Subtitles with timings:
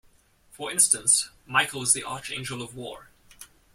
[0.49, 3.09] For instance, Michael is the Archangel of War.